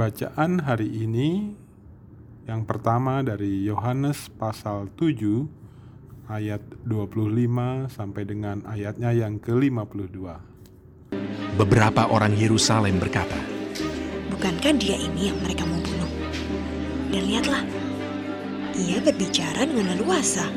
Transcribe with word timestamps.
Bacaan 0.00 0.64
hari 0.64 1.04
ini 1.04 1.52
yang 2.48 2.64
pertama 2.64 3.20
dari 3.20 3.68
Yohanes 3.68 4.32
pasal 4.32 4.88
7 4.96 6.24
ayat 6.24 6.64
25 6.88 7.92
sampai 7.92 8.24
dengan 8.24 8.64
ayatnya 8.64 9.12
yang 9.12 9.36
ke-52. 9.36 10.24
Beberapa 11.52 12.08
orang 12.08 12.32
Yerusalem 12.32 12.96
berkata, 12.96 13.36
Bukankah 14.32 14.72
dia 14.80 14.96
ini 14.96 15.28
yang 15.28 15.36
mereka 15.44 15.68
mau 15.68 15.76
bunuh? 15.84 16.08
Dan 17.12 17.20
lihatlah, 17.28 17.60
ia 18.80 19.04
berbicara 19.04 19.68
dengan 19.68 20.00
leluasa. 20.00 20.48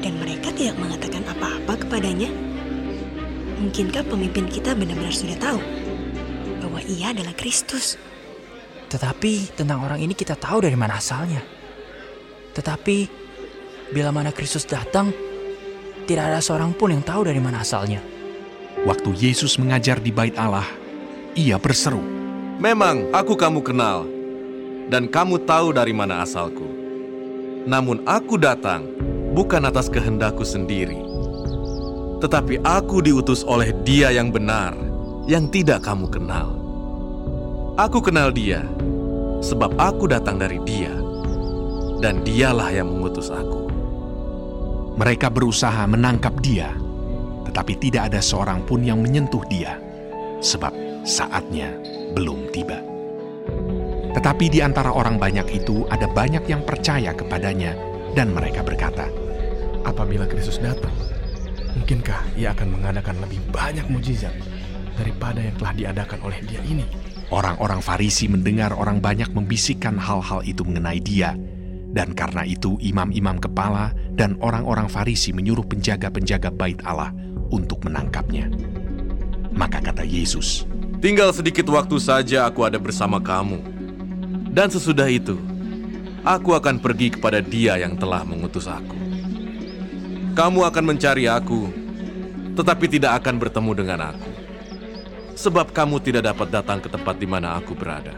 Dan 0.00 0.16
mereka 0.16 0.48
tidak 0.56 0.80
mengatakan 0.80 1.28
apa-apa 1.28 1.84
kepadanya. 1.84 2.32
Mungkinkah 3.60 4.00
pemimpin 4.08 4.48
kita 4.48 4.72
benar-benar 4.72 5.12
sudah 5.12 5.36
tahu 5.36 5.60
bahwa 6.64 6.80
ia 6.88 7.12
adalah 7.12 7.36
Kristus? 7.36 8.05
Tetapi 8.96 9.52
tentang 9.52 9.84
orang 9.84 10.00
ini 10.00 10.16
kita 10.16 10.40
tahu 10.40 10.64
dari 10.64 10.72
mana 10.72 10.96
asalnya. 10.96 11.44
Tetapi 12.56 12.96
bila 13.92 14.08
mana 14.08 14.32
Kristus 14.32 14.64
datang, 14.64 15.12
tidak 16.08 16.32
ada 16.32 16.40
seorang 16.40 16.72
pun 16.72 16.96
yang 16.96 17.04
tahu 17.04 17.28
dari 17.28 17.36
mana 17.36 17.60
asalnya. 17.60 18.00
waktu 18.88 19.12
Yesus 19.18 19.60
mengajar 19.60 20.00
di 20.00 20.08
bait 20.08 20.32
Allah, 20.40 20.64
ia 21.36 21.60
berseru, 21.60 22.00
Memang 22.56 23.12
aku 23.12 23.36
kamu 23.36 23.60
kenal, 23.60 24.08
dan 24.88 25.12
kamu 25.12 25.44
tahu 25.44 25.76
dari 25.76 25.92
mana 25.92 26.24
asalku. 26.24 26.64
Namun 27.68 28.00
aku 28.08 28.40
datang 28.40 28.88
bukan 29.36 29.66
atas 29.68 29.92
kehendakku 29.92 30.46
sendiri, 30.46 30.96
tetapi 32.24 32.64
aku 32.64 33.04
diutus 33.04 33.44
oleh 33.44 33.76
Dia 33.84 34.08
yang 34.08 34.32
benar, 34.32 34.72
yang 35.28 35.50
tidak 35.52 35.84
kamu 35.84 36.08
kenal. 36.08 36.65
Aku 37.76 38.00
kenal 38.00 38.32
Dia, 38.32 38.64
sebab 39.44 39.76
aku 39.76 40.08
datang 40.08 40.40
dari 40.40 40.56
Dia, 40.64 40.96
dan 42.00 42.24
Dialah 42.24 42.72
yang 42.72 42.88
mengutus 42.88 43.28
aku. 43.28 43.68
mereka 44.96 45.28
berusaha 45.28 45.84
menangkap 45.84 46.32
dia, 46.40 46.72
tetapi 47.44 47.76
tidak 47.76 48.08
ada 48.08 48.24
seorang 48.24 48.64
pun 48.64 48.80
yang 48.80 49.04
menyentuh 49.04 49.44
dia, 49.44 49.76
sebab 50.40 50.72
saatnya 51.04 51.68
belum 52.16 52.48
tiba. 52.48 52.80
Tetapi 54.16 54.48
di 54.48 54.64
antara 54.64 54.88
orang 54.88 55.20
banyak 55.20 55.44
itu 55.52 55.84
ada 55.92 56.08
banyak 56.08 56.48
yang 56.48 56.64
percaya 56.64 57.12
kepadanya, 57.12 57.76
dan 58.16 58.32
mereka 58.32 58.64
berkata, 58.64 59.04
Apabila 59.84 60.24
Kristus 60.24 60.56
datang, 60.64 60.96
mungkinkah 61.76 62.40
ia 62.40 62.56
akan 62.56 62.80
mengadakan 62.80 63.20
lebih 63.20 63.44
banyak 63.52 63.84
mujizat 63.92 64.32
daripada 64.96 65.44
yang 65.44 65.60
telah 65.60 65.72
diadakan 65.76 66.24
oleh 66.24 66.40
dia 66.40 66.64
ini? 66.64 67.05
Orang-orang 67.26 67.82
Farisi 67.82 68.30
mendengar 68.30 68.70
orang 68.70 69.02
banyak 69.02 69.34
membisikkan 69.34 69.98
hal-hal 69.98 70.46
itu 70.46 70.62
mengenai 70.62 71.02
dia, 71.02 71.34
dan 71.90 72.14
karena 72.14 72.46
itu 72.46 72.78
imam-imam 72.78 73.42
kepala 73.42 73.90
dan 74.14 74.38
orang-orang 74.38 74.86
Farisi 74.86 75.34
menyuruh 75.34 75.66
penjaga-penjaga 75.66 76.54
bait 76.54 76.78
Allah 76.86 77.10
untuk 77.50 77.82
menangkapnya. 77.82 78.46
Maka 79.56 79.82
kata 79.82 80.06
Yesus, 80.06 80.68
Tinggal 80.96 81.28
sedikit 81.36 81.68
waktu 81.68 82.00
saja 82.00 82.48
aku 82.48 82.64
ada 82.64 82.80
bersama 82.80 83.20
kamu. 83.20 83.60
Dan 84.48 84.72
sesudah 84.72 85.04
itu, 85.12 85.36
aku 86.24 86.56
akan 86.56 86.80
pergi 86.80 87.12
kepada 87.12 87.44
dia 87.44 87.76
yang 87.76 88.00
telah 88.00 88.24
mengutus 88.24 88.64
aku. 88.64 88.96
Kamu 90.32 90.64
akan 90.64 90.84
mencari 90.84 91.28
aku, 91.28 91.68
tetapi 92.56 92.88
tidak 92.88 93.20
akan 93.20 93.36
bertemu 93.36 93.72
dengan 93.76 93.98
aku. 94.12 94.35
Sebab 95.36 95.76
kamu 95.76 96.00
tidak 96.00 96.32
dapat 96.32 96.48
datang 96.48 96.80
ke 96.80 96.88
tempat 96.88 97.20
di 97.20 97.28
mana 97.28 97.60
aku 97.60 97.76
berada. 97.76 98.16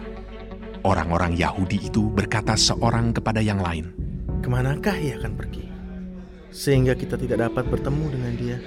orang-orang 0.87 1.35
Yahudi 1.35 1.91
itu 1.91 2.07
berkata 2.07 2.55
seorang 2.55 3.11
kepada 3.11 3.43
yang 3.43 3.59
lain, 3.59 3.91
Ke 4.39 4.47
manakah 4.47 4.95
ia 4.95 5.19
akan 5.19 5.35
pergi? 5.35 5.67
Sehingga 6.55 6.95
kita 6.95 7.19
tidak 7.19 7.51
dapat 7.51 7.67
bertemu 7.67 8.05
dengan 8.15 8.33
dia. 8.39 8.59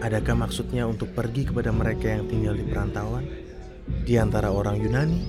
Adakah 0.00 0.48
maksudnya 0.48 0.88
untuk 0.88 1.12
pergi 1.12 1.52
kepada 1.52 1.68
mereka 1.68 2.08
yang 2.08 2.24
tinggal 2.32 2.56
di 2.56 2.64
perantauan? 2.64 3.28
Di 4.08 4.16
antara 4.16 4.48
orang 4.48 4.80
Yunani? 4.80 5.22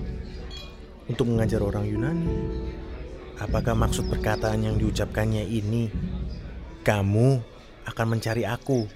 Untuk 1.11 1.27
mengajar 1.27 1.59
orang 1.59 1.83
Yunani? 1.83 2.31
Apakah 3.43 3.75
maksud 3.75 4.07
perkataan 4.07 4.63
yang 4.63 4.79
diucapkannya 4.79 5.43
ini? 5.43 5.91
Kamu 6.79 7.29
akan 7.91 8.07
mencari 8.07 8.47
aku, 8.47 8.87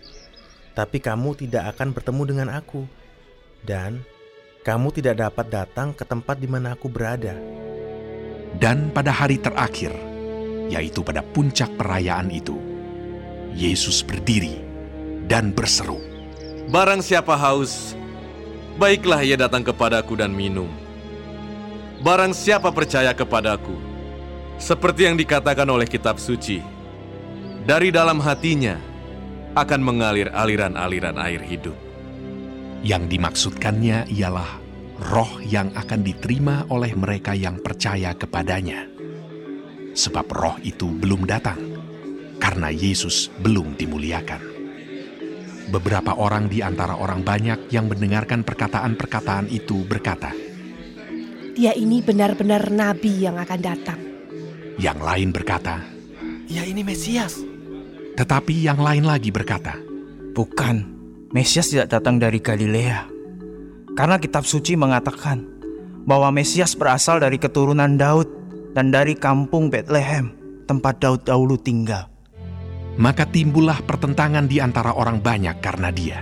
tapi 0.73 0.97
kamu 0.97 1.37
tidak 1.37 1.77
akan 1.77 1.93
bertemu 1.93 2.23
dengan 2.25 2.49
aku. 2.53 2.85
Dan 3.63 4.03
kamu 4.65 4.91
tidak 4.91 5.21
dapat 5.21 5.45
datang 5.47 5.95
ke 5.95 6.03
tempat 6.03 6.35
di 6.41 6.49
mana 6.49 6.75
aku 6.75 6.89
berada. 6.89 7.37
Dan 8.57 8.93
pada 8.93 9.09
hari 9.09 9.39
terakhir, 9.41 9.93
yaitu 10.69 11.01
pada 11.01 11.25
puncak 11.25 11.73
perayaan 11.79 12.29
itu, 12.29 12.57
Yesus 13.53 14.03
berdiri 14.05 14.61
dan 15.25 15.53
berseru, 15.53 15.97
Barang 16.69 17.01
siapa 17.01 17.33
haus, 17.37 17.93
baiklah 18.77 19.21
ia 19.25 19.37
datang 19.37 19.65
kepadaku 19.65 20.17
dan 20.17 20.33
minum. 20.33 20.69
Barang 22.03 22.35
siapa 22.35 22.69
percaya 22.69 23.15
kepadaku, 23.15 23.73
seperti 24.59 25.07
yang 25.07 25.15
dikatakan 25.15 25.65
oleh 25.67 25.87
kitab 25.87 26.19
suci, 26.19 26.59
dari 27.63 27.89
dalam 27.89 28.19
hatinya 28.19 28.92
akan 29.53 29.81
mengalir 29.85 30.33
aliran-aliran 30.33 31.17
air 31.21 31.41
hidup. 31.45 31.77
Yang 32.81 33.03
dimaksudkannya 33.15 34.09
ialah 34.09 34.59
roh 35.13 35.39
yang 35.45 35.69
akan 35.77 36.01
diterima 36.01 36.65
oleh 36.73 36.91
mereka 36.97 37.37
yang 37.37 37.61
percaya 37.61 38.17
kepadanya. 38.17 38.89
Sebab 39.93 40.25
roh 40.33 40.57
itu 40.65 40.89
belum 40.89 41.29
datang, 41.29 41.61
karena 42.41 42.73
Yesus 42.73 43.29
belum 43.45 43.77
dimuliakan. 43.77 44.41
Beberapa 45.69 46.17
orang 46.17 46.49
di 46.49 46.65
antara 46.65 46.97
orang 46.97 47.21
banyak 47.21 47.69
yang 47.69 47.87
mendengarkan 47.87 48.41
perkataan-perkataan 48.41 49.53
itu 49.53 49.85
berkata, 49.85 50.33
Dia 51.53 51.77
ini 51.77 52.01
benar-benar 52.01 52.73
nabi 52.73 53.21
yang 53.21 53.37
akan 53.37 53.61
datang. 53.61 54.01
yang 54.81 54.97
lain 54.97 55.29
berkata, 55.29 55.85
Ia 56.49 56.65
ini 56.65 56.81
Mesias. 56.81 57.52
Tetapi 58.13 58.65
yang 58.65 58.77
lain 58.77 59.05
lagi 59.09 59.33
berkata, 59.33 59.73
Bukan, 60.33 60.75
Mesias 61.33 61.69
tidak 61.69 61.93
datang 61.97 62.17
dari 62.21 62.37
Galilea. 62.41 63.09
Karena 63.93 64.17
kitab 64.17 64.45
suci 64.45 64.73
mengatakan 64.73 65.45
bahwa 66.05 66.33
Mesias 66.33 66.73
berasal 66.73 67.21
dari 67.21 67.37
keturunan 67.37 67.97
Daud 67.97 68.25
dan 68.73 68.89
dari 68.89 69.13
kampung 69.13 69.69
Bethlehem, 69.69 70.33
tempat 70.65 71.01
Daud 71.01 71.21
dahulu 71.25 71.57
tinggal. 71.57 72.09
Maka 72.97 73.25
timbullah 73.25 73.81
pertentangan 73.81 74.45
di 74.45 74.61
antara 74.61 74.93
orang 74.93 75.21
banyak 75.21 75.57
karena 75.61 75.89
dia. 75.89 76.21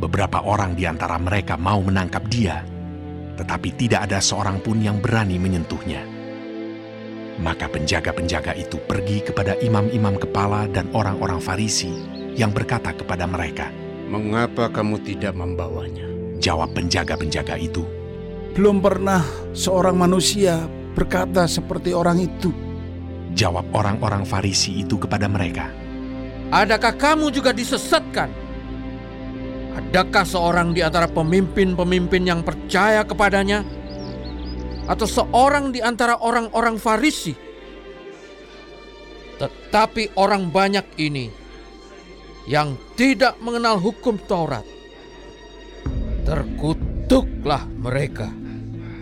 Beberapa 0.00 0.44
orang 0.44 0.76
di 0.76 0.88
antara 0.88 1.16
mereka 1.20 1.56
mau 1.56 1.80
menangkap 1.80 2.24
dia, 2.28 2.64
tetapi 3.36 3.72
tidak 3.76 4.08
ada 4.08 4.20
seorang 4.20 4.60
pun 4.60 4.80
yang 4.80 5.00
berani 5.00 5.36
menyentuhnya. 5.36 6.11
Maka 7.42 7.66
penjaga-penjaga 7.66 8.54
itu 8.54 8.78
pergi 8.86 9.18
kepada 9.26 9.58
imam-imam 9.58 10.14
kepala 10.14 10.70
dan 10.70 10.86
orang-orang 10.94 11.42
Farisi 11.42 11.90
yang 12.38 12.54
berkata 12.54 12.94
kepada 12.94 13.26
mereka, 13.26 13.66
Mengapa 14.06 14.70
kamu 14.70 15.02
tidak 15.02 15.34
membawanya? 15.34 16.06
Jawab 16.38 16.70
penjaga-penjaga 16.78 17.58
itu, 17.58 17.82
Belum 18.54 18.78
pernah 18.78 19.26
seorang 19.50 19.98
manusia 19.98 20.62
berkata 20.94 21.50
seperti 21.50 21.90
orang 21.90 22.22
itu. 22.22 22.54
Jawab 23.34 23.74
orang-orang 23.74 24.22
Farisi 24.22 24.86
itu 24.86 24.94
kepada 24.94 25.26
mereka, 25.26 25.66
Adakah 26.54 26.94
kamu 26.94 27.34
juga 27.34 27.50
disesatkan? 27.50 28.30
Adakah 29.72 30.22
seorang 30.22 30.76
di 30.76 30.84
antara 30.84 31.08
pemimpin-pemimpin 31.08 32.22
yang 32.22 32.46
percaya 32.46 33.02
kepadanya? 33.02 33.64
Atau 34.86 35.06
seorang 35.06 35.70
di 35.70 35.78
antara 35.78 36.18
orang-orang 36.18 36.76
Farisi? 36.78 37.34
Tetapi 39.38 40.18
orang 40.18 40.50
banyak 40.50 40.86
ini 41.02 41.26
yang 42.46 42.74
tidak 42.98 43.38
mengenal 43.38 43.78
hukum 43.78 44.18
Taurat, 44.18 44.66
terkutuklah 46.26 47.66
mereka. 47.78 48.30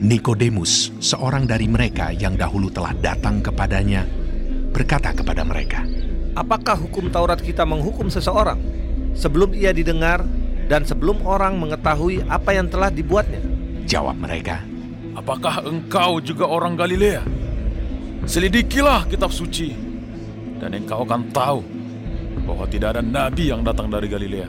Nikodemus, 0.00 0.96
seorang 0.96 1.44
dari 1.44 1.68
mereka 1.68 2.08
yang 2.08 2.32
dahulu 2.32 2.72
telah 2.72 2.96
datang 2.96 3.44
kepadanya, 3.44 4.08
berkata 4.72 5.12
kepada 5.12 5.44
mereka, 5.44 5.84
Apakah 6.32 6.78
hukum 6.78 7.12
Taurat 7.12 7.36
kita 7.42 7.68
menghukum 7.68 8.08
seseorang 8.08 8.56
sebelum 9.12 9.52
ia 9.52 9.76
didengar 9.76 10.24
dan 10.72 10.86
sebelum 10.88 11.20
orang 11.26 11.58
mengetahui 11.60 12.24
apa 12.30 12.56
yang 12.56 12.70
telah 12.70 12.88
dibuatnya? 12.88 13.42
Jawab 13.84 14.16
mereka, 14.16 14.62
Apakah 15.20 15.68
engkau 15.68 16.16
juga 16.24 16.48
orang 16.48 16.80
Galilea? 16.80 17.20
Selidikilah 18.24 19.04
kitab 19.04 19.28
suci, 19.28 19.68
dan 20.56 20.72
engkau 20.72 21.04
akan 21.04 21.28
tahu 21.28 21.60
bahwa 22.48 22.64
tidak 22.72 22.96
ada 22.96 23.02
nabi 23.04 23.52
yang 23.52 23.60
datang 23.60 23.92
dari 23.92 24.08
Galilea. 24.08 24.48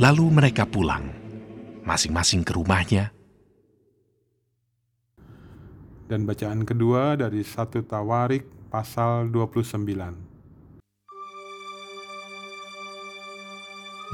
Lalu 0.00 0.24
mereka 0.32 0.64
pulang, 0.64 1.12
masing-masing 1.84 2.40
ke 2.40 2.56
rumahnya, 2.56 3.12
Dan 6.12 6.28
bacaan 6.28 6.68
kedua 6.68 7.16
dari 7.16 7.40
1 7.40 7.88
Tawarik 7.88 8.68
pasal 8.68 9.32
29. 9.32 9.80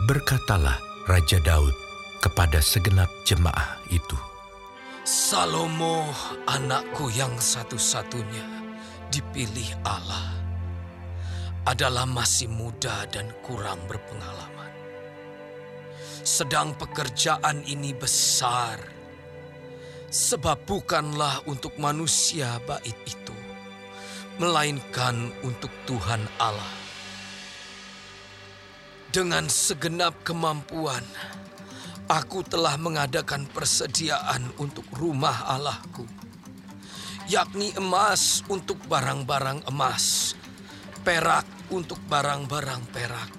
Berkatalah 0.06 0.78
Raja 1.10 1.42
Daud 1.42 1.74
kepada 2.22 2.62
segenap 2.62 3.10
jemaah 3.26 3.82
itu. 3.90 4.27
Salomo 5.08 6.04
anakku 6.44 7.08
yang 7.16 7.32
satu-satunya 7.40 8.44
dipilih 9.08 9.80
Allah 9.80 10.36
adalah 11.64 12.04
masih 12.04 12.52
muda 12.52 13.08
dan 13.08 13.32
kurang 13.40 13.80
berpengalaman. 13.88 14.68
Sedang 16.20 16.76
pekerjaan 16.76 17.64
ini 17.64 17.96
besar, 17.96 18.76
sebab 20.12 20.68
bukanlah 20.68 21.40
untuk 21.48 21.80
manusia 21.80 22.60
bait 22.68 23.00
itu, 23.08 23.38
melainkan 24.36 25.32
untuk 25.40 25.72
Tuhan 25.88 26.20
Allah. 26.36 26.76
Dengan 29.08 29.48
segenap 29.48 30.20
kemampuan, 30.20 31.08
aku 32.08 32.40
telah 32.40 32.80
mengadakan 32.80 33.44
persediaan 33.44 34.48
untuk 34.56 34.88
rumah 34.96 35.44
Allahku, 35.44 36.08
yakni 37.28 37.76
emas 37.76 38.40
untuk 38.48 38.80
barang-barang 38.88 39.68
emas, 39.68 40.32
perak 41.04 41.44
untuk 41.68 42.00
barang-barang 42.08 42.82
perak, 42.88 43.30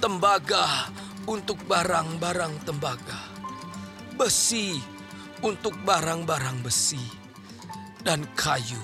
tembaga 0.00 0.88
untuk 1.28 1.60
barang-barang 1.68 2.64
tembaga, 2.64 3.20
besi 4.16 4.80
untuk 5.44 5.76
barang-barang 5.84 6.64
besi, 6.64 7.04
dan 8.00 8.24
kayu 8.32 8.80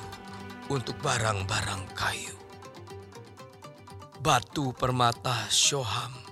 untuk 0.69 1.01
barang-barang 1.01 1.83
kayu. 1.97 2.37
Batu 4.21 4.77
permata 4.77 5.49
syoham 5.49 6.30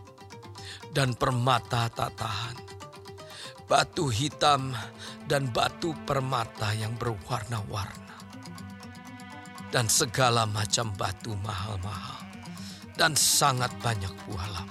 dan 0.93 1.13
permata 1.15 1.89
tak 1.93 2.17
tahan, 2.17 2.57
batu 3.69 4.09
hitam 4.09 4.73
dan 5.29 5.53
batu 5.53 5.93
permata 6.09 6.73
yang 6.73 6.97
berwarna-warna, 6.97 8.17
dan 9.69 9.87
segala 9.87 10.49
macam 10.49 10.89
batu 10.97 11.37
mahal-mahal, 11.45 12.25
dan 12.97 13.13
sangat 13.13 13.71
banyak 13.85 14.11
bualam. 14.25 14.69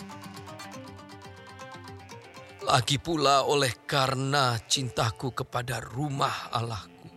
Lagi 2.68 3.00
pula 3.00 3.48
oleh 3.48 3.72
karena 3.88 4.60
cintaku 4.60 5.32
kepada 5.32 5.80
rumah 5.80 6.52
Allahku, 6.52 7.08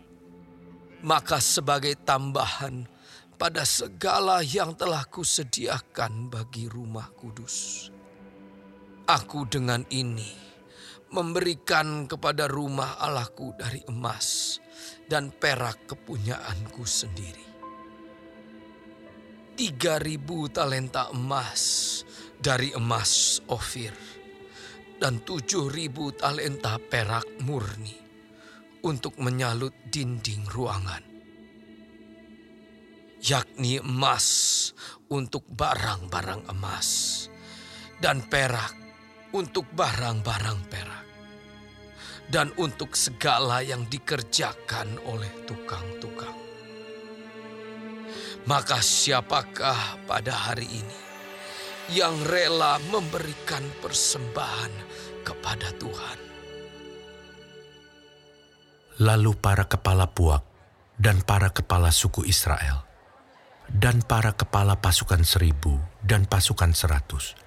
maka 1.03 1.43
sebagai 1.43 1.99
tambahan 1.99 2.87
pada 3.35 3.65
segala 3.65 4.45
yang 4.45 4.77
telah 4.77 5.03
kusediakan 5.09 6.31
bagi 6.31 6.69
rumah 6.69 7.09
kudus. 7.17 7.89
Aku 9.09 9.49
dengan 9.49 9.81
ini 9.89 10.29
memberikan 11.11 12.05
kepada 12.05 12.45
rumah 12.45 13.01
Allahku 13.01 13.57
dari 13.57 13.81
emas 13.89 14.57
dan 15.09 15.33
perak 15.33 15.89
kepunyaanku 15.89 16.85
sendiri. 16.85 17.47
Tiga 19.57 19.97
ribu 19.99 20.47
talenta 20.53 21.09
emas 21.11 21.61
dari 22.37 22.71
emas 22.77 23.43
Ofir 23.51 23.93
dan 25.01 25.25
tujuh 25.25 25.67
ribu 25.67 26.13
talenta 26.13 26.77
perak 26.77 27.25
murni 27.43 27.97
untuk 28.85 29.17
menyalut 29.17 29.73
dinding 29.89 30.45
ruangan. 30.45 31.03
Yakni 33.21 33.81
emas 33.81 34.25
untuk 35.13 35.45
barang-barang 35.45 36.49
emas 36.49 36.89
dan 38.01 38.25
perak 38.25 38.80
untuk 39.31 39.67
barang-barang 39.71 40.59
perak 40.67 41.05
dan 42.31 42.51
untuk 42.55 42.95
segala 42.95 43.59
yang 43.59 43.83
dikerjakan 43.91 44.95
oleh 45.07 45.31
tukang-tukang. 45.43 46.37
Maka 48.47 48.79
siapakah 48.79 50.01
pada 50.07 50.33
hari 50.33 50.65
ini 50.65 50.99
yang 51.91 52.15
rela 52.23 52.79
memberikan 52.87 53.61
persembahan 53.83 54.73
kepada 55.27 55.69
Tuhan. 55.75 56.19
Lalu 59.01 59.31
para 59.37 59.67
kepala 59.67 60.07
puak 60.07 60.43
dan 60.95 61.19
para 61.25 61.49
kepala 61.49 61.89
suku 61.89 62.23
Israel 62.25 62.85
dan 63.71 64.03
para 64.03 64.35
kepala 64.35 64.77
pasukan 64.77 65.23
seribu 65.23 65.79
dan 66.03 66.27
pasukan 66.27 66.75
seratus 66.75 67.40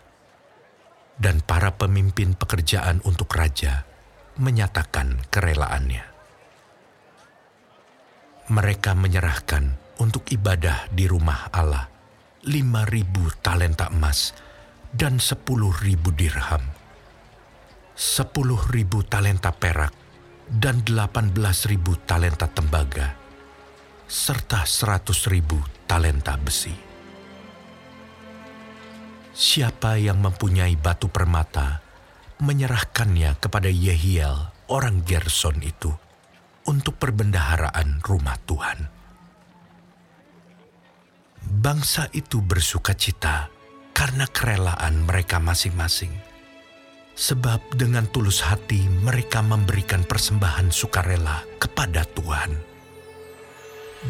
dan 1.19 1.43
para 1.43 1.79
pemimpin 1.79 2.35
pekerjaan 2.35 2.99
untuk 3.07 3.31
raja 3.35 3.87
menyatakan 4.35 5.23
kerelaannya. 5.31 6.05
Mereka 8.51 8.93
menyerahkan 8.99 9.79
untuk 10.03 10.29
ibadah 10.35 10.91
di 10.91 11.07
rumah 11.07 11.49
Allah 11.55 11.89
lima 12.45 12.85
ribu 12.85 13.33
talenta 13.41 13.89
emas 13.89 14.37
dan 14.93 15.17
sepuluh 15.17 15.73
ribu 15.81 16.13
dirham, 16.13 16.61
sepuluh 17.97 18.61
ribu 18.69 19.01
talenta 19.01 19.49
perak 19.49 19.97
dan 20.51 20.85
delapan 20.85 21.33
belas 21.33 21.65
ribu 21.65 21.97
talenta 22.05 22.45
tembaga, 22.53 23.17
serta 24.05 24.69
seratus 24.69 25.25
ribu 25.33 25.57
talenta 25.89 26.37
besi. 26.37 26.94
Siapa 29.35 29.99
yang 29.99 30.23
mempunyai 30.23 30.79
batu 30.79 31.11
permata, 31.11 31.83
menyerahkannya 32.39 33.35
kepada 33.43 33.67
Yehiel, 33.67 34.55
orang 34.71 35.03
Gerson 35.03 35.59
itu, 35.59 35.91
untuk 36.71 36.95
perbendaharaan 37.03 37.99
rumah 37.99 38.39
Tuhan. 38.47 38.79
Bangsa 41.45 42.07
itu 42.15 42.39
bersuka 42.47 42.95
cita 42.95 43.51
karena 43.91 44.31
kerelaan 44.31 45.03
mereka 45.03 45.43
masing-masing. 45.43 46.15
Sebab 47.19 47.75
dengan 47.75 48.07
tulus 48.15 48.39
hati 48.39 48.87
mereka 49.03 49.43
memberikan 49.43 50.07
persembahan 50.07 50.71
sukarela 50.71 51.43
kepada 51.59 52.07
Tuhan. 52.07 52.55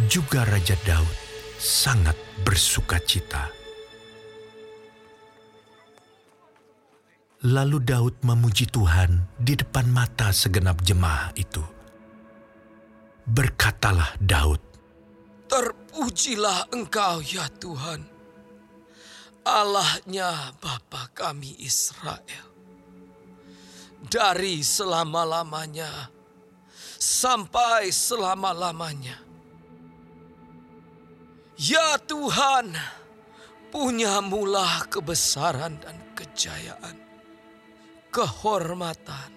Juga 0.04 0.44
Raja 0.44 0.76
Daud 0.84 1.16
sangat 1.56 2.16
bersuka 2.44 3.00
cita. 3.00 3.63
Lalu 7.44 7.76
Daud 7.84 8.24
memuji 8.24 8.64
Tuhan 8.64 9.20
di 9.36 9.52
depan 9.52 9.84
mata 9.92 10.32
segenap 10.32 10.80
jemaah 10.80 11.28
itu. 11.36 11.60
Berkatalah 13.28 14.16
Daud, 14.16 14.64
Terpujilah 15.44 16.72
engkau 16.72 17.20
ya 17.20 17.44
Tuhan, 17.60 18.00
Allahnya 19.44 20.56
Bapa 20.56 21.12
kami 21.12 21.52
Israel. 21.60 22.48
Dari 24.08 24.64
selama-lamanya 24.64 26.08
sampai 26.96 27.92
selama-lamanya. 27.92 29.20
Ya 31.60 32.00
Tuhan, 32.00 32.72
punyamulah 33.68 34.88
kebesaran 34.88 35.76
dan 35.76 35.96
kejayaan, 36.16 37.03
kehormatan, 38.14 39.34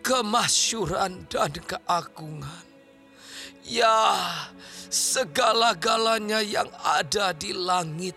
kemasyuran 0.00 1.28
dan 1.28 1.52
keagungan. 1.52 2.64
Ya, 3.60 4.16
segala-galanya 4.88 6.40
yang 6.40 6.72
ada 6.80 7.36
di 7.36 7.52
langit 7.52 8.16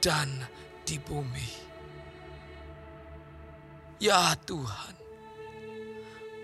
dan 0.00 0.48
di 0.88 0.96
bumi. 0.96 1.50
Ya 4.00 4.32
Tuhan, 4.48 4.96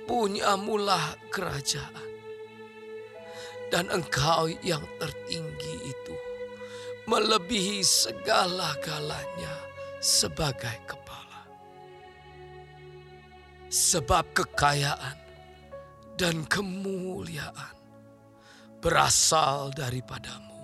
punyamulah 0.04 1.16
kerajaan. 1.32 2.12
Dan 3.70 3.86
engkau 3.86 4.50
yang 4.66 4.82
tertinggi 4.98 5.94
itu 5.94 6.16
melebihi 7.06 7.86
segala-galanya 7.86 9.54
sebagai 10.02 10.74
kepala. 10.90 10.99
Sebab 13.70 14.34
kekayaan 14.34 15.14
dan 16.18 16.42
kemuliaan 16.50 17.78
berasal 18.82 19.70
daripadamu. 19.70 20.58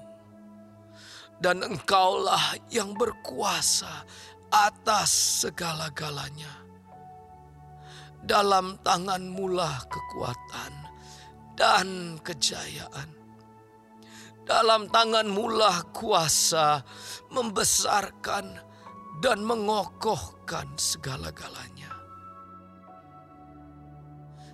Dan 1.39 1.63
engkaulah 1.63 2.59
yang 2.67 2.99
berkuasa 2.99 4.03
atas 4.51 5.45
segala-galanya. 5.47 6.51
Dalam 8.27 8.75
tanganmulah 8.83 9.87
kekuatan 9.87 10.73
dan 11.55 12.19
kejayaan. 12.27 13.15
Dalam 14.47 14.91
tanganmu 14.91 15.47
lah 15.55 15.87
kuasa 15.95 16.83
membesarkan 17.31 18.47
dan 19.23 19.43
mengokohkan 19.47 20.75
segala-galanya. 20.75 21.76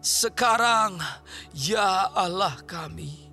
Sekarang, 0.03 0.99
ya 1.55 2.11
Allah 2.11 2.59
kami, 2.67 3.31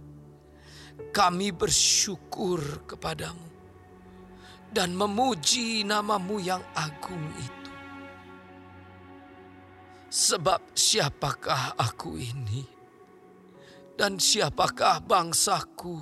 kami 1.09 1.49
bersyukur 1.49 2.85
kepadamu 2.85 3.49
dan 4.69 4.93
memuji 4.93 5.81
namamu 5.81 6.37
yang 6.37 6.61
agung 6.77 7.25
itu. 7.41 7.73
Sebab 10.13 10.77
siapakah 10.77 11.73
aku 11.73 12.21
ini? 12.21 12.61
Dan 13.97 14.21
siapakah 14.21 15.01
bangsaku? 15.01 15.97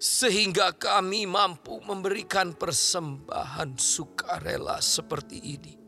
Sehingga 0.00 0.80
kami 0.80 1.28
mampu 1.28 1.76
memberikan 1.84 2.56
persembahan 2.56 3.76
sukarela 3.76 4.80
seperti 4.80 5.60
ini. 5.60 5.81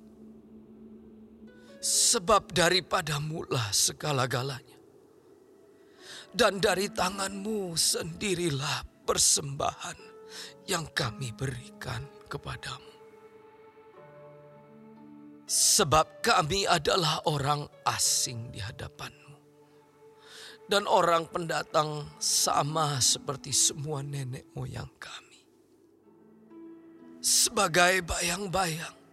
Sebab 1.85 2.57
daripada 2.57 3.21
mula 3.21 3.69
segala-galanya. 3.69 4.81
Dan 6.33 6.57
dari 6.57 6.89
tanganmu 6.89 7.77
sendirilah 7.77 9.05
persembahan 9.05 9.99
yang 10.65 10.89
kami 10.97 11.37
berikan 11.37 12.01
kepadamu. 12.25 12.97
Sebab 15.45 16.25
kami 16.25 16.65
adalah 16.65 17.21
orang 17.29 17.69
asing 17.85 18.49
di 18.49 18.65
hadapanmu. 18.65 19.37
Dan 20.65 20.89
orang 20.89 21.29
pendatang 21.29 22.17
sama 22.17 22.97
seperti 22.97 23.53
semua 23.53 24.01
nenek 24.01 24.49
moyang 24.57 24.89
kami. 24.97 25.45
Sebagai 27.21 28.01
bayang-bayang, 28.09 29.04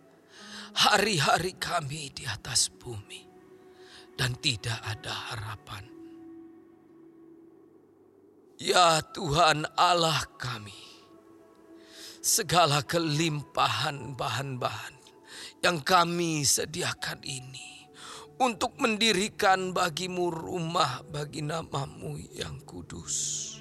hari-hari 0.75 1.55
kami 1.55 2.11
di 2.11 2.27
atas 2.27 2.71
bumi. 2.71 3.27
Dan 4.11 4.37
tidak 4.37 4.77
ada 4.85 5.33
harapan. 5.33 5.83
Ya 8.61 9.01
Tuhan 9.01 9.65
Allah 9.73 10.21
kami, 10.37 10.77
segala 12.21 12.85
kelimpahan 12.85 14.13
bahan-bahan 14.13 14.93
yang 15.65 15.81
kami 15.81 16.45
sediakan 16.45 17.25
ini 17.25 17.89
untuk 18.37 18.77
mendirikan 18.77 19.73
bagimu 19.73 20.29
rumah 20.29 21.01
bagi 21.05 21.41
namamu 21.41 22.17
yang 22.37 22.61
kudus 22.61 23.57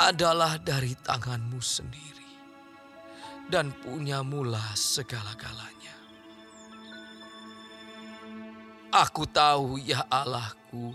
adalah 0.00 0.56
dari 0.60 0.96
tanganmu 0.96 1.60
sendiri 1.60 2.32
dan 3.48 3.72
punya 3.84 4.20
mula 4.20 4.62
segala-galanya. 4.72 5.79
Aku 8.90 9.22
tahu 9.30 9.78
ya 9.78 10.02
Allahku 10.10 10.90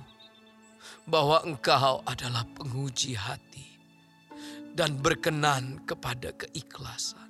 bahwa 1.08 1.40
engkau 1.48 2.04
adalah 2.04 2.44
penguji 2.52 3.16
hati 3.16 3.80
dan 4.76 5.00
berkenan 5.00 5.80
kepada 5.88 6.36
keikhlasan 6.36 7.26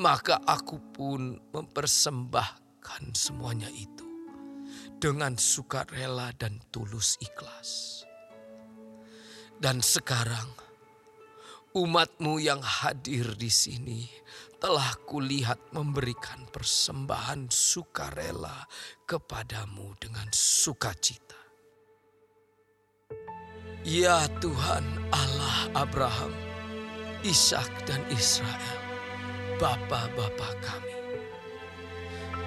maka 0.00 0.40
aku 0.48 0.80
pun 0.96 1.36
mempersembahkan 1.52 3.12
semuanya 3.12 3.68
itu 3.68 4.08
dengan 4.96 5.36
sukarela 5.36 6.32
dan 6.40 6.56
tulus 6.72 7.20
ikhlas. 7.20 8.02
Dan 9.60 9.84
sekarang 9.84 10.69
umatmu 11.70 12.42
yang 12.42 12.58
hadir 12.58 13.38
di 13.38 13.46
sini 13.46 14.10
telah 14.58 14.92
kulihat 15.06 15.70
memberikan 15.70 16.44
persembahan 16.50 17.48
sukarela 17.48 18.66
kepadamu 19.06 19.94
dengan 19.96 20.26
sukacita. 20.34 21.38
Ya 23.80 24.28
Tuhan 24.44 24.84
Allah 25.08 25.72
Abraham, 25.72 26.34
Ishak 27.24 27.70
dan 27.88 28.04
Israel, 28.12 28.80
Bapa-bapa 29.56 30.50
kami. 30.60 30.96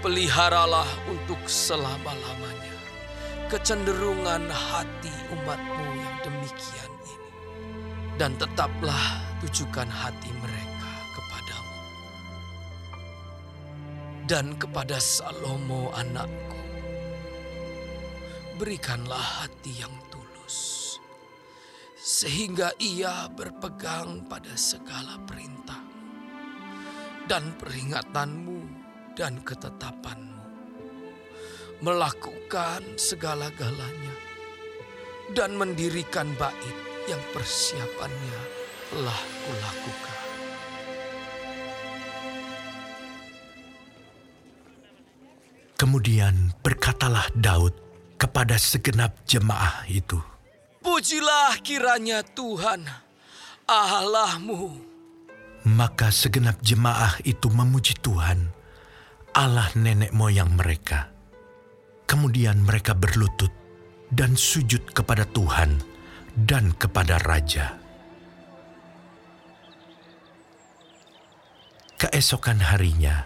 Peliharalah 0.06 0.89
untuk 1.10 1.39
selama-lamanya 1.50 2.77
kecenderungan 3.50 4.46
hati 4.51 5.15
umatmu 5.34 5.88
yang 5.98 6.18
demikian. 6.22 6.93
Dan 8.13 8.38
tetaplah 8.38 9.25
tujukan 9.41 9.89
hati 9.89 10.29
mereka 10.38 10.91
kepadamu. 11.17 11.79
Dan 14.29 14.46
kepada 14.55 15.01
Salomo 15.01 15.89
anakku, 15.91 16.62
berikanlah 18.62 19.43
hati 19.43 19.82
yang 19.82 19.91
tulus. 20.13 20.96
Sehingga 21.98 22.77
ia 22.77 23.27
berpegang 23.34 24.29
pada 24.29 24.53
segala 24.53 25.17
perintah 25.25 25.82
dan 27.25 27.50
peringatanmu 27.58 28.62
dan 29.17 29.41
ketetapanmu. 29.41 30.46
Melakukan 31.84 32.96
segala-galanya 32.96 34.15
dan 35.36 35.58
mendirikan 35.60 36.32
bait 36.39 36.93
yang 37.10 37.22
persiapannya 37.36 38.39
telah 38.91 39.19
kulakukan. 39.45 40.19
Kemudian 45.75 46.55
berkatalah 46.63 47.27
Daud 47.36 47.75
kepada 48.15 48.55
segenap 48.55 49.19
jemaah 49.27 49.83
itu. 49.91 50.15
Pujilah 50.79 51.60
kiranya 51.60 52.24
Tuhan 52.24 52.88
Allahmu 53.67 54.93
maka 55.63 56.12
segenap 56.12 56.60
jemaah 56.60 57.15
itu 57.24 57.48
memuji 57.48 57.95
Tuhan, 58.03 58.51
Allah 59.31 59.72
nenek 59.79 60.12
moyang 60.12 60.51
mereka. 60.60 61.07
Kemudian 62.03 62.67
mereka 62.67 62.91
berlutut 62.91 63.50
dan 64.12 64.36
sujud 64.36 64.91
kepada 64.91 65.24
Tuhan 65.24 65.93
dan 66.34 66.74
kepada 66.74 67.22
Raja. 67.22 67.78
Keesokan 72.02 72.60
harinya, 72.60 73.24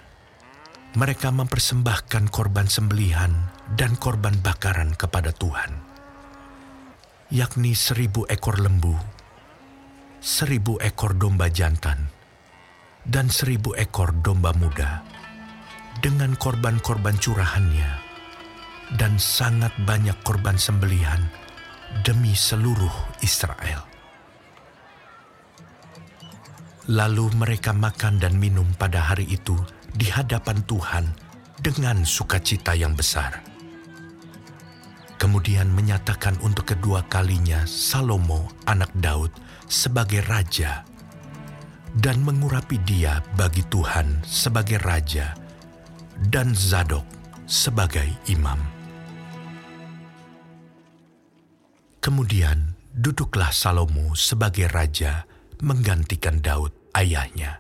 mereka 0.94 1.34
mempersembahkan 1.34 2.30
korban 2.30 2.70
sembelihan 2.70 3.34
dan 3.74 3.98
korban 3.98 4.38
bakaran 4.44 4.94
kepada 4.94 5.34
Tuhan, 5.34 5.72
yakni 7.34 7.74
seribu 7.74 8.28
ekor 8.30 8.62
lembu, 8.62 8.94
seribu 10.22 10.78
ekor 10.78 11.18
domba 11.18 11.50
jantan, 11.50 12.12
dan 13.08 13.32
seribu 13.32 13.74
ekor 13.74 14.14
domba 14.22 14.54
muda 14.54 15.02
dengan 16.04 16.38
korban-korban 16.38 17.18
curahannya 17.18 17.90
dan 19.00 19.18
sangat 19.18 19.74
banyak 19.84 20.16
korban 20.22 20.56
sembelihan 20.56 21.26
demi 22.04 22.36
seluruh 22.36 23.22
Israel. 23.24 23.84
Lalu 26.88 27.28
mereka 27.36 27.76
makan 27.76 28.20
dan 28.24 28.40
minum 28.40 28.68
pada 28.80 29.12
hari 29.12 29.28
itu 29.28 29.60
di 29.92 30.08
hadapan 30.08 30.64
Tuhan 30.64 31.06
dengan 31.60 32.08
sukacita 32.08 32.72
yang 32.78 32.96
besar. 32.96 33.44
Kemudian 35.18 35.68
menyatakan 35.74 36.38
untuk 36.46 36.72
kedua 36.72 37.04
kalinya 37.10 37.66
Salomo 37.66 38.48
anak 38.70 38.94
Daud 38.96 39.34
sebagai 39.68 40.24
raja 40.24 40.86
dan 41.98 42.22
mengurapi 42.22 42.78
dia 42.86 43.20
bagi 43.34 43.66
Tuhan 43.68 44.22
sebagai 44.24 44.78
raja 44.80 45.34
dan 46.30 46.54
Zadok 46.54 47.04
sebagai 47.50 48.08
imam. 48.30 48.77
Kemudian 52.08 52.72
duduklah 52.96 53.52
Salomo 53.52 54.16
sebagai 54.16 54.72
raja 54.72 55.28
menggantikan 55.60 56.40
Daud 56.40 56.72
ayahnya 56.96 57.60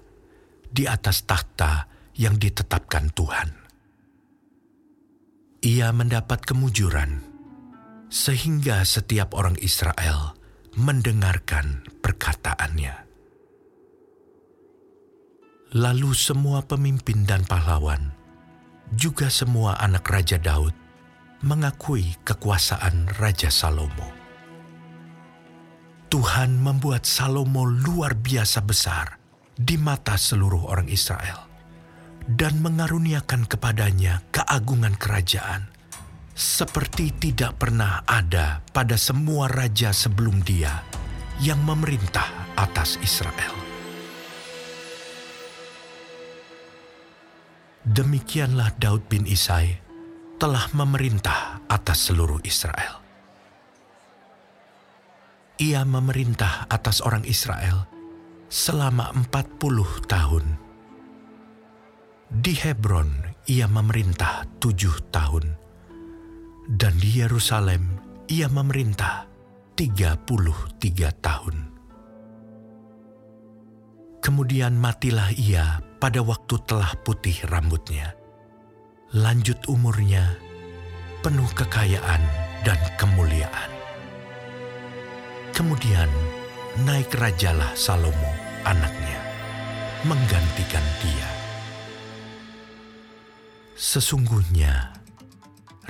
di 0.71 0.87
atas 0.87 1.27
takhta 1.27 1.91
yang 2.15 2.39
ditetapkan 2.39 3.11
Tuhan. 3.11 3.51
Ia 5.67 5.91
mendapat 5.91 6.47
kemujuran 6.47 7.27
sehingga 8.07 8.87
setiap 8.87 9.35
orang 9.35 9.59
Israel 9.59 10.39
mendengarkan 10.79 11.83
perkataannya. 11.99 12.95
Lalu 15.75 16.15
semua 16.15 16.63
pemimpin 16.63 17.27
dan 17.27 17.43
pahlawan, 17.43 18.15
juga 18.95 19.27
semua 19.27 19.75
anak 19.83 20.07
Raja 20.07 20.39
Daud, 20.39 20.71
mengakui 21.43 22.15
kekuasaan 22.23 23.11
Raja 23.19 23.51
Salomo. 23.51 24.16
Tuhan 26.07 26.55
membuat 26.63 27.03
Salomo 27.03 27.67
luar 27.67 28.15
biasa 28.15 28.63
besar 28.63 29.19
di 29.51 29.75
mata 29.75 30.15
seluruh 30.15 30.71
orang 30.71 30.87
Israel 30.87 31.43
dan 32.23 32.63
mengaruniakan 32.63 33.43
kepadanya 33.43 34.23
keagungan 34.31 34.95
kerajaan 34.95 35.67
seperti 36.31 37.11
tidak 37.11 37.59
pernah 37.59 38.07
ada 38.07 38.63
pada 38.71 38.95
semua 38.95 39.51
raja 39.51 39.91
sebelum 39.91 40.39
dia 40.47 40.79
yang 41.43 41.59
memerintah 41.65 42.55
atas 42.55 42.95
Israel. 43.03 43.55
Demikianlah 47.83 48.75
Daud 48.79 49.11
bin 49.11 49.27
Isai 49.27 49.75
telah 50.39 50.71
memerintah 50.71 51.65
atas 51.67 52.11
seluruh 52.11 52.39
Israel. 52.47 53.06
Ia 55.57 55.81
memerintah 55.81 56.69
atas 56.69 57.01
orang 57.01 57.25
Israel 57.25 57.89
selama 58.45 59.09
empat 59.09 59.57
puluh 59.57 59.89
tahun. 60.05 60.53
Di 62.29 62.53
Hebron 62.53 63.33
ia 63.49 63.65
memerintah 63.65 64.45
tujuh 64.61 65.09
tahun, 65.09 65.57
dan 66.77 66.93
di 67.01 67.09
Yerusalem 67.25 67.97
ia 68.29 68.45
memerintah 68.53 69.25
tiga 69.73 70.13
puluh 70.21 70.53
tiga 70.77 71.09
tahun. 71.25 71.73
Kemudian 74.21 74.77
matilah 74.77 75.33
ia 75.33 75.81
pada 75.97 76.21
waktu 76.21 76.61
telah 76.69 76.93
putih 77.01 77.33
rambutnya. 77.49 78.13
Lanjut 79.09 79.57
umurnya, 79.65 80.37
penuh 81.25 81.49
kekayaan 81.57 82.21
dan 82.61 82.77
kemuliaan. 83.01 83.73
Kemudian 85.57 86.05
naik 86.85 87.17
rajalah 87.17 87.73
Salomo, 87.73 88.29
anaknya, 88.61 89.17
menggantikan 90.05 90.85
dia. 91.01 91.29
Sesungguhnya, 93.73 94.93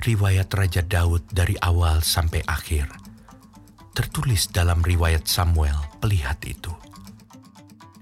riwayat 0.00 0.48
Raja 0.56 0.80
Daud 0.80 1.28
dari 1.28 1.52
awal 1.60 2.00
sampai 2.00 2.40
akhir 2.48 2.88
tertulis 3.92 4.48
dalam 4.48 4.80
riwayat 4.80 5.28
Samuel 5.28 5.76
pelihat 6.00 6.40
itu 6.48 6.72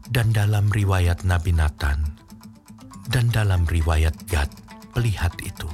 dan 0.06 0.30
dalam 0.30 0.70
riwayat 0.70 1.26
Nabi 1.26 1.50
Nathan, 1.50 1.98
dan 3.10 3.26
dalam 3.34 3.66
riwayat 3.66 4.14
Gad 4.30 4.54
pelihat 4.94 5.34
itu, 5.42 5.66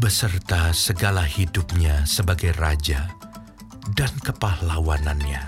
beserta 0.00 0.72
segala 0.72 1.28
hidupnya 1.28 2.08
sebagai 2.08 2.56
raja 2.56 3.25
dan 3.96 4.12
kepahlawanannya, 4.20 5.40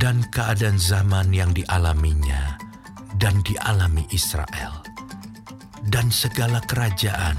dan 0.00 0.24
keadaan 0.32 0.80
zaman 0.80 1.28
yang 1.36 1.52
dialaminya 1.52 2.56
dan 3.20 3.44
dialami 3.44 4.08
Israel, 4.08 4.80
dan 5.92 6.08
segala 6.08 6.64
kerajaan 6.64 7.36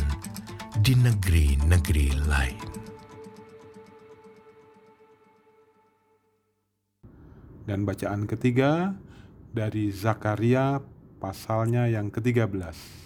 di 0.85 0.93
negeri-negeri 0.93 2.07
lain. 2.29 2.61
Dan 7.65 7.81
bacaan 7.81 8.29
ketiga 8.29 8.93
dari 9.49 9.89
Zakaria 9.89 10.77
pasalnya 11.17 11.89
yang 11.89 12.13
ke-13. 12.13 13.00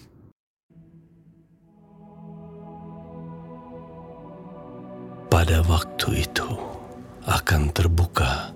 Pada 5.36 5.60
waktu 5.68 6.24
itu 6.24 6.48
akan 7.28 7.68
terbuka 7.76 8.56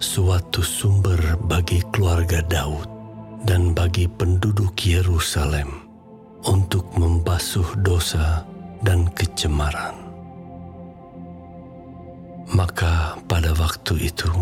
suatu 0.00 0.64
sumber 0.64 1.20
bagi 1.44 1.84
keluarga 1.92 2.40
Daud 2.40 2.88
dan 3.44 3.76
bagi 3.76 4.08
penduduk 4.08 4.72
Yerusalem 4.80 5.84
untuk 6.48 6.88
membasuh 6.96 7.68
dosa 7.84 8.48
dan 8.80 9.12
kecemaran. 9.12 9.92
Maka 12.48 13.20
pada 13.28 13.52
waktu 13.52 14.08
itu 14.08 14.32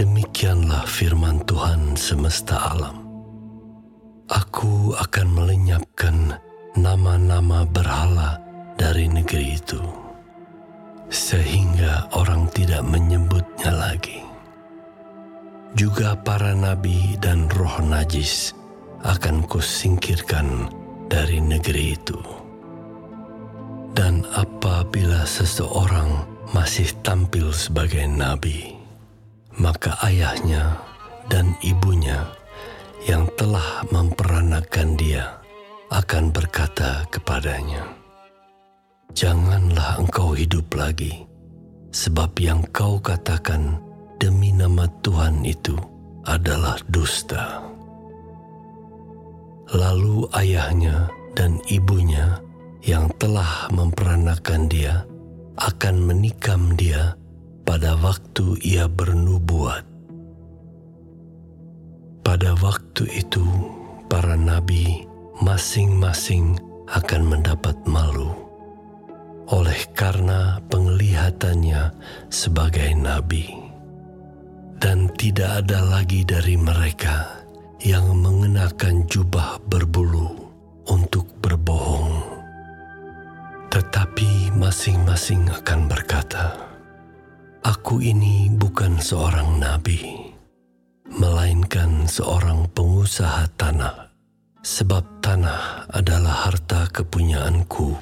Demikianlah 0.00 0.88
firman 0.88 1.44
Tuhan 1.44 1.92
semesta 1.92 2.72
alam. 2.72 3.04
Aku 4.32 4.96
akan 4.96 5.26
melenyapkan 5.28 6.40
nama-nama 6.72 7.68
berhala 7.68 8.40
dari 8.80 9.12
negeri 9.12 9.60
itu, 9.60 9.76
sehingga 11.10 12.06
orang 12.14 12.46
tidak 12.54 12.86
menyebutnya 12.86 13.74
lagi. 13.74 14.22
Juga 15.74 16.14
para 16.18 16.54
nabi 16.54 17.18
dan 17.18 17.50
roh 17.50 17.78
najis 17.82 18.54
akan 19.02 19.42
kusingkirkan 19.46 20.70
dari 21.10 21.42
negeri 21.42 21.98
itu. 21.98 22.18
Dan 23.90 24.22
apabila 24.38 25.26
seseorang 25.26 26.26
masih 26.54 26.90
tampil 27.02 27.50
sebagai 27.50 28.06
nabi, 28.06 28.78
maka 29.58 29.98
ayahnya 30.06 30.78
dan 31.26 31.54
ibunya 31.62 32.26
yang 33.06 33.26
telah 33.34 33.82
memperanakan 33.90 34.94
dia 34.94 35.38
akan 35.90 36.30
berkata 36.30 37.06
kepadanya, 37.10 37.82
"Janganlah 39.12 40.00
engkau 40.00 40.32
hidup 40.32 40.72
lagi, 40.74 41.26
sebab 41.90 42.34
yang 42.38 42.62
kau 42.70 43.02
katakan 43.02 43.78
demi 44.22 44.54
nama 44.54 44.86
Tuhan 45.04 45.44
itu 45.44 45.76
adalah 46.24 46.78
dusta." 46.88 47.62
Lalu 49.70 50.26
ayahnya 50.34 51.06
dan 51.38 51.62
ibunya 51.70 52.42
yang 52.82 53.06
telah 53.22 53.70
memperanakan 53.70 54.66
dia 54.66 55.06
akan 55.60 55.94
menikam 56.00 56.74
dia 56.74 57.14
pada 57.62 57.94
waktu 58.00 58.58
ia 58.64 58.90
bernubuat. 58.90 59.86
Pada 62.26 62.56
waktu 62.58 63.04
itu, 63.14 63.46
para 64.10 64.34
nabi 64.34 65.06
masing-masing 65.38 66.58
akan 66.90 67.22
mendapat 67.30 67.78
malu 67.86 68.34
karena 70.30 70.62
penglihatannya 70.70 71.90
sebagai 72.30 72.94
nabi, 72.94 73.50
dan 74.78 75.10
tidak 75.18 75.66
ada 75.66 75.82
lagi 75.82 76.22
dari 76.22 76.54
mereka 76.54 77.42
yang 77.82 78.14
mengenakan 78.14 79.10
jubah 79.10 79.58
berbulu 79.66 80.30
untuk 80.86 81.26
berbohong, 81.42 82.14
tetapi 83.74 84.54
masing-masing 84.54 85.50
akan 85.50 85.90
berkata, 85.90 86.54
Aku 87.66 87.98
ini 87.98 88.54
bukan 88.54 89.02
seorang 89.02 89.58
nabi, 89.58 90.30
melainkan 91.10 92.06
seorang 92.06 92.70
pengusaha 92.70 93.50
tanah, 93.58 94.14
sebab 94.62 95.02
tanah 95.26 95.90
adalah 95.90 96.46
harta 96.46 96.86
kepunyaanku 96.86 97.98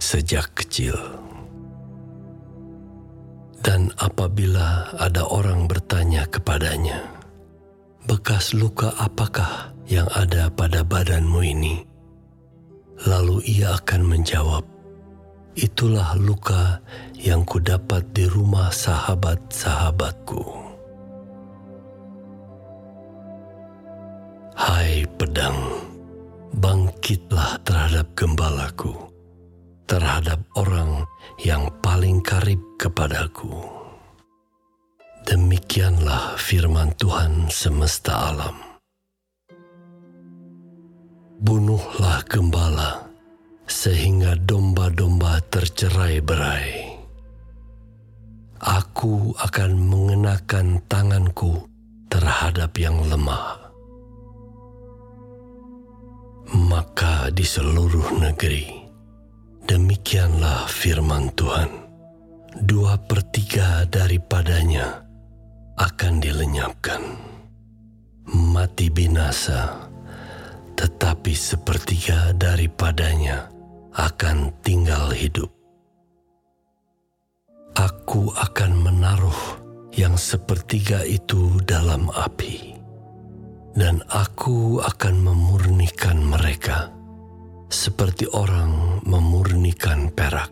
sejak 0.00 0.56
kecil. 0.56 1.25
Dan 3.64 3.92
apabila 3.96 4.92
ada 4.96 5.24
orang 5.26 5.68
bertanya 5.68 6.28
kepadanya, 6.28 7.00
"Bekas 8.04 8.52
luka 8.52 8.92
apakah 9.00 9.72
yang 9.88 10.06
ada 10.12 10.50
pada 10.52 10.84
badanmu 10.84 11.40
ini?" 11.42 11.76
Lalu 13.04 13.44
ia 13.44 13.76
akan 13.76 14.02
menjawab, 14.08 14.64
itulah 15.56 16.16
luka 16.16 16.80
yang 17.16 17.44
kudapat 17.44 18.04
di 18.16 18.24
rumah 18.24 18.72
sahabat-sahabatku. 18.72 20.40
Hai 24.56 25.04
pedang, 25.20 25.60
bangkitlah 26.56 27.60
terhadap 27.60 28.08
gembalaku, 28.16 29.05
terhadap 29.86 30.42
orang 30.58 31.06
yang 31.42 31.70
paling 31.80 32.22
karib 32.22 32.58
kepadaku. 32.78 33.62
Demikianlah 35.26 36.38
firman 36.38 36.94
Tuhan 36.94 37.50
semesta 37.50 38.30
alam. 38.30 38.54
Bunuhlah 41.42 42.22
gembala 42.30 43.10
sehingga 43.66 44.38
domba-domba 44.38 45.42
tercerai 45.50 46.22
berai. 46.22 46.70
Aku 48.62 49.34
akan 49.36 49.70
mengenakan 49.76 50.80
tanganku 50.86 51.66
terhadap 52.06 52.72
yang 52.78 52.96
lemah. 53.10 53.68
Maka 56.54 57.28
di 57.34 57.42
seluruh 57.42 58.22
negeri, 58.22 58.75
Demikianlah 59.66 60.70
firman 60.70 61.34
Tuhan. 61.34 61.66
Dua 62.62 62.94
per 63.02 63.18
tiga 63.34 63.82
daripadanya 63.90 65.02
akan 65.74 66.22
dilenyapkan. 66.22 67.02
Mati 68.30 68.86
binasa, 68.94 69.90
tetapi 70.78 71.34
sepertiga 71.34 72.30
daripadanya 72.38 73.50
akan 73.98 74.54
tinggal 74.62 75.10
hidup. 75.10 75.50
Aku 77.74 78.30
akan 78.38 78.72
menaruh 78.86 79.42
yang 79.98 80.14
sepertiga 80.14 81.02
itu 81.02 81.58
dalam 81.66 82.06
api, 82.14 82.78
dan 83.74 83.98
aku 84.14 84.78
akan 84.78 85.26
memurnikan 85.26 86.22
mereka 86.22 86.94
seperti 87.66 88.30
orang 88.30 88.85
memurnikan 89.06 90.10
perak. 90.10 90.50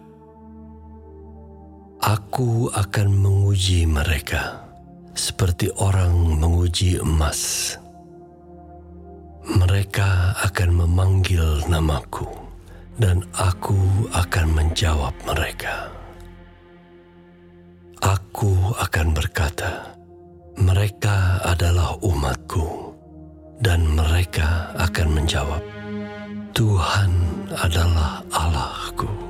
Aku 1.99 2.71
akan 2.71 3.09
menguji 3.11 3.91
mereka 3.91 4.63
seperti 5.15 5.75
orang 5.75 6.39
menguji 6.39 7.03
emas. 7.03 7.75
Mereka 9.45 10.41
akan 10.41 10.71
memanggil 10.87 11.67
namaku, 11.67 12.31
dan 12.97 13.27
aku 13.35 14.09
akan 14.15 14.47
menjawab 14.55 15.13
mereka. 15.27 15.91
Aku 18.01 18.77
akan 18.79 19.17
berkata, 19.17 19.97
"Mereka 20.61 21.43
adalah 21.45 21.97
umatku," 22.05 22.95
dan 23.65 23.85
mereka 23.89 24.73
akan 24.77 25.09
menjawab, 25.21 25.63
"Tuhan 26.53 27.34
adalah 27.53 28.25
Allahku." 28.33 29.24